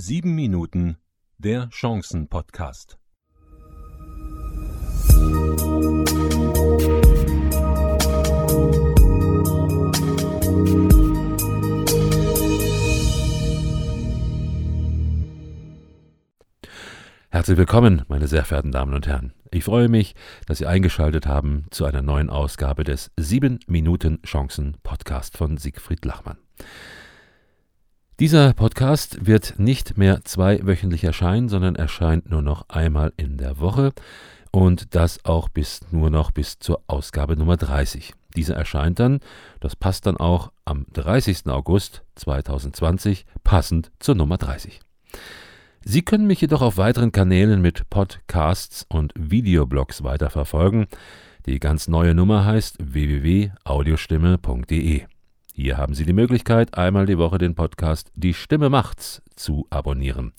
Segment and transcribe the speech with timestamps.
[0.00, 0.96] Sieben Minuten
[1.38, 2.98] der Chancen-Podcast.
[17.30, 19.32] Herzlich willkommen, meine sehr verehrten Damen und Herren.
[19.50, 20.14] Ich freue mich,
[20.46, 26.04] dass Sie eingeschaltet haben zu einer neuen Ausgabe des 7 Minuten Chancen Podcast von Siegfried
[26.04, 26.38] Lachmann.
[28.20, 33.92] Dieser Podcast wird nicht mehr zweiwöchentlich erscheinen, sondern erscheint nur noch einmal in der Woche
[34.50, 38.14] und das auch bis nur noch bis zur Ausgabe Nummer 30.
[38.34, 39.20] Diese erscheint dann,
[39.60, 41.46] das passt dann auch am 30.
[41.46, 44.80] August 2020, passend zur Nummer 30.
[45.84, 50.88] Sie können mich jedoch auf weiteren Kanälen mit Podcasts und Videoblogs weiterverfolgen.
[51.46, 55.06] Die ganz neue Nummer heißt www.audiostimme.de.
[55.60, 60.32] Hier haben Sie die Möglichkeit, einmal die Woche den Podcast Die Stimme macht's zu abonnieren.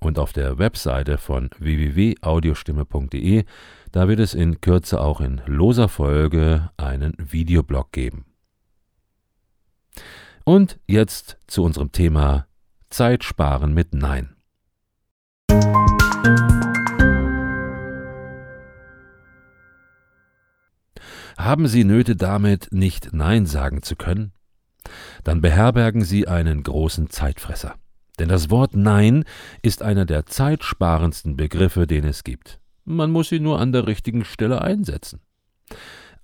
[0.00, 3.44] Und auf der Webseite von www.audiostimme.de,
[3.92, 8.24] da wird es in Kürze auch in loser Folge einen Videoblog geben.
[10.42, 12.48] Und jetzt zu unserem Thema
[12.88, 14.34] Zeit sparen mit Nein.
[21.38, 24.32] Haben Sie Nöte damit, nicht Nein sagen zu können?
[25.24, 27.74] Dann beherbergen sie einen großen Zeitfresser.
[28.18, 29.24] Denn das Wort Nein
[29.62, 32.60] ist einer der zeitsparendsten Begriffe, den es gibt.
[32.84, 35.20] Man muss ihn nur an der richtigen Stelle einsetzen.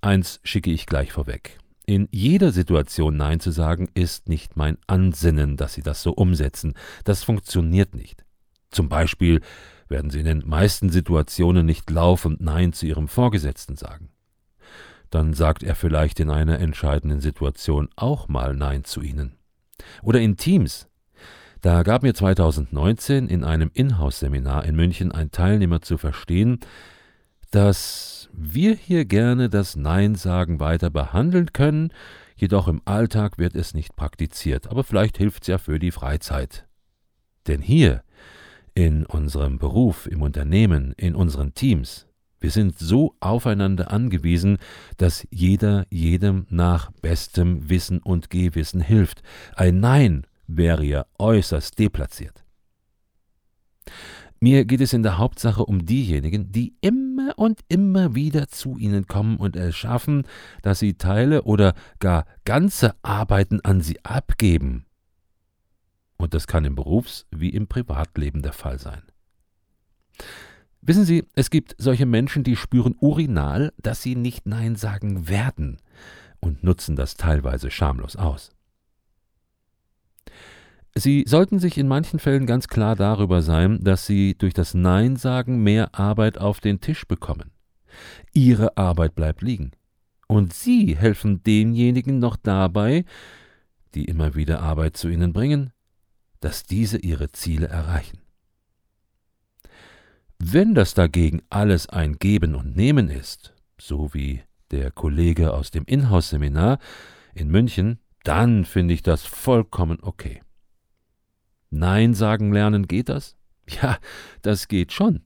[0.01, 1.57] Eins schicke ich gleich vorweg.
[1.85, 6.73] In jeder Situation Nein zu sagen, ist nicht mein Ansinnen, dass Sie das so umsetzen.
[7.03, 8.25] Das funktioniert nicht.
[8.69, 9.41] Zum Beispiel
[9.87, 14.09] werden Sie in den meisten Situationen nicht laufend Nein zu Ihrem Vorgesetzten sagen
[15.09, 19.37] dann sagt er vielleicht in einer entscheidenden Situation auch mal Nein zu Ihnen.
[20.01, 20.87] Oder in Teams.
[21.61, 26.59] Da gab mir 2019 in einem Inhouse-Seminar in München ein Teilnehmer zu verstehen,
[27.51, 31.91] dass wir hier gerne das Nein-Sagen weiter behandeln können,
[32.35, 36.67] jedoch im Alltag wird es nicht praktiziert, aber vielleicht hilft es ja für die Freizeit.
[37.47, 38.03] Denn hier,
[38.73, 42.06] in unserem Beruf, im Unternehmen, in unseren Teams,
[42.39, 44.57] wir sind so aufeinander angewiesen,
[44.97, 49.23] dass jeder jedem nach bestem Wissen und Gewissen hilft.
[49.55, 52.43] Ein Nein wäre ja äußerst deplatziert.
[54.39, 59.07] Mir geht es in der Hauptsache um diejenigen, die immer und immer wieder zu Ihnen
[59.07, 60.27] kommen und es schaffen,
[60.61, 64.85] dass Sie Teile oder gar ganze Arbeiten an Sie abgeben.
[66.17, 69.01] Und das kann im Berufs- wie im Privatleben der Fall sein.
[70.81, 75.77] Wissen Sie, es gibt solche Menschen, die spüren urinal, dass sie nicht Nein sagen werden
[76.39, 78.51] und nutzen das teilweise schamlos aus.
[80.95, 85.15] Sie sollten sich in manchen Fällen ganz klar darüber sein, dass Sie durch das Nein
[85.15, 87.51] sagen mehr Arbeit auf den Tisch bekommen.
[88.33, 89.71] Ihre Arbeit bleibt liegen.
[90.27, 93.05] Und Sie helfen denjenigen noch dabei,
[93.93, 95.71] die immer wieder Arbeit zu Ihnen bringen,
[96.39, 98.19] dass diese ihre Ziele erreichen.
[100.39, 105.83] Wenn das dagegen alles ein Geben und Nehmen ist, so wie der Kollege aus dem
[105.85, 106.79] Inhouse-Seminar
[107.33, 110.41] in München, dann finde ich das vollkommen okay.
[111.69, 113.35] Nein sagen lernen geht das?
[113.81, 113.97] Ja,
[114.41, 115.23] das geht schon.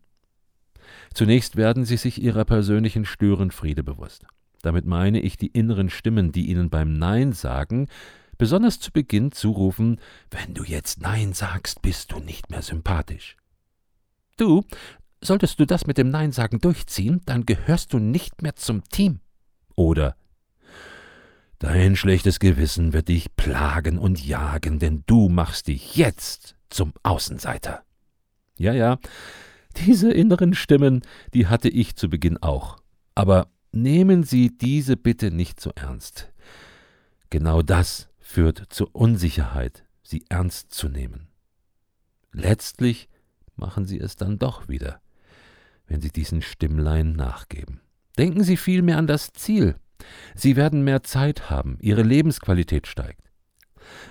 [1.13, 4.25] Zunächst werden Sie sich Ihrer persönlichen Störenfriede bewusst.
[4.61, 7.87] Damit meine ich die inneren Stimmen, die Ihnen beim Nein sagen,
[8.37, 9.99] besonders zu Beginn zurufen,
[10.31, 13.37] wenn du jetzt Nein sagst, bist du nicht mehr sympathisch.
[14.37, 14.63] Du,
[15.23, 19.19] Solltest du das mit dem Nein sagen durchziehen, dann gehörst du nicht mehr zum Team.
[19.75, 20.15] Oder
[21.61, 27.83] Dein schlechtes Gewissen wird dich plagen und jagen, denn du machst dich jetzt zum Außenseiter.
[28.57, 28.97] Ja, ja,
[29.77, 31.03] diese inneren Stimmen,
[31.35, 32.77] die hatte ich zu Beginn auch.
[33.13, 36.31] Aber nehmen Sie diese bitte nicht so ernst.
[37.29, 41.27] Genau das führt zur Unsicherheit, sie ernst zu nehmen.
[42.31, 43.07] Letztlich
[43.55, 44.99] machen Sie es dann doch wieder
[45.91, 47.81] wenn Sie diesen Stimmlein nachgeben.
[48.17, 49.75] Denken Sie vielmehr an das Ziel.
[50.35, 53.29] Sie werden mehr Zeit haben, Ihre Lebensqualität steigt.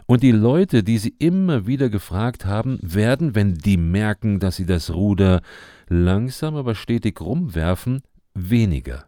[0.05, 4.67] Und die Leute, die Sie immer wieder gefragt haben, werden, wenn die merken, dass Sie
[4.67, 5.41] das Ruder
[5.89, 8.03] langsam aber stetig rumwerfen,
[8.35, 9.07] weniger.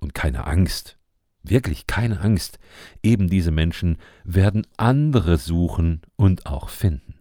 [0.00, 0.98] Und keine Angst,
[1.44, 2.58] wirklich keine Angst,
[3.04, 7.14] eben diese Menschen werden andere suchen und auch finden.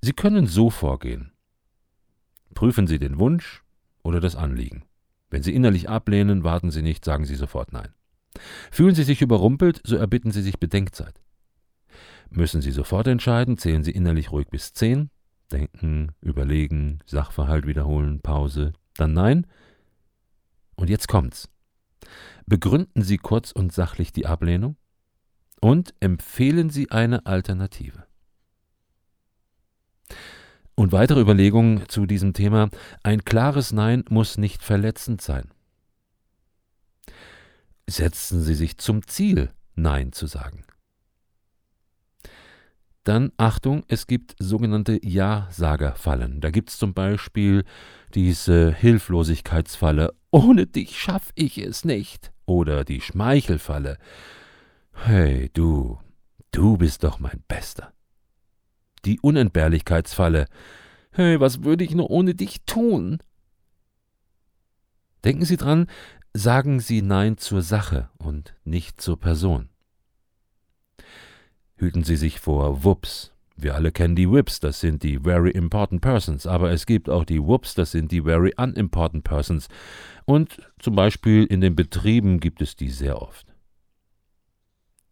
[0.00, 1.31] Sie können so vorgehen.
[2.54, 3.62] Prüfen Sie den Wunsch
[4.02, 4.84] oder das Anliegen.
[5.30, 7.94] Wenn Sie innerlich ablehnen, warten Sie nicht, sagen Sie sofort Nein.
[8.70, 11.20] Fühlen Sie sich überrumpelt, so erbitten Sie sich Bedenkzeit.
[12.30, 15.10] Müssen Sie sofort entscheiden, zählen Sie innerlich ruhig bis zehn,
[15.50, 19.46] denken, überlegen, Sachverhalt wiederholen, Pause, dann nein.
[20.76, 21.48] Und jetzt kommt's.
[22.46, 24.76] Begründen Sie kurz und sachlich die Ablehnung
[25.60, 28.04] und empfehlen Sie eine Alternative.
[30.74, 32.70] Und weitere Überlegungen zu diesem Thema.
[33.02, 35.50] Ein klares Nein muss nicht verletzend sein.
[37.86, 40.64] Setzen Sie sich zum Ziel, Nein zu sagen.
[43.04, 46.40] Dann Achtung, es gibt sogenannte Ja-Sager-Fallen.
[46.40, 47.64] Da gibt es zum Beispiel
[48.14, 52.32] diese Hilflosigkeitsfalle, ohne dich schaff ich es nicht.
[52.46, 53.98] Oder die Schmeichelfalle.
[54.92, 55.98] Hey, du,
[56.52, 57.92] du bist doch mein Bester.
[59.04, 60.46] Die Unentbehrlichkeitsfalle.
[61.10, 63.18] Hey, was würde ich nur ohne dich tun?
[65.24, 65.86] Denken Sie dran,
[66.34, 69.68] sagen Sie Nein zur Sache und nicht zur Person.
[71.76, 73.32] Hüten Sie sich vor Wups.
[73.56, 77.24] Wir alle kennen die Whips, das sind die Very Important Persons, aber es gibt auch
[77.24, 79.68] die Whoops, das sind die Very Unimportant Persons.
[80.24, 83.46] Und zum Beispiel in den Betrieben gibt es die sehr oft.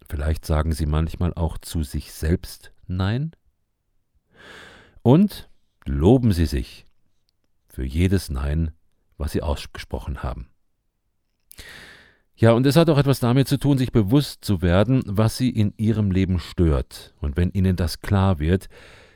[0.08, 3.32] Vielleicht sagen Sie manchmal auch zu sich selbst Nein?
[5.02, 5.49] Und
[5.85, 6.85] loben Sie sich
[7.69, 8.73] für jedes Nein,
[9.17, 10.50] was Sie ausgesprochen haben.
[12.37, 15.50] Ja, und es hat auch etwas damit zu tun, sich bewusst zu werden, was Sie
[15.50, 17.14] in Ihrem Leben stört.
[17.20, 18.69] Und wenn Ihnen das klar wird,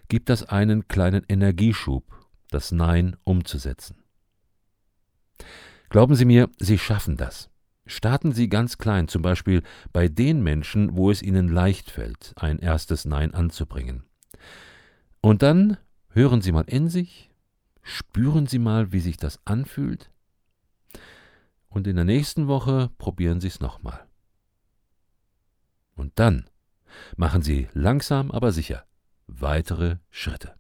[0.09, 2.05] gibt das einen kleinen Energieschub,
[2.51, 3.97] das Nein umzusetzen.
[5.89, 7.51] Glauben Sie mir, Sie schaffen das.
[7.87, 12.59] Starten Sie ganz klein, zum Beispiel bei den Menschen, wo es Ihnen leicht fällt, ein
[12.59, 14.05] erstes Nein anzubringen.
[15.25, 15.79] Und dann
[16.11, 17.31] hören Sie mal in sich,
[17.81, 20.11] spüren Sie mal, wie sich das anfühlt.
[21.71, 24.07] Und in der nächsten Woche probieren Sie es nochmal.
[25.95, 26.45] Und dann
[27.17, 28.85] machen Sie langsam aber sicher
[29.27, 30.57] weitere Schritte.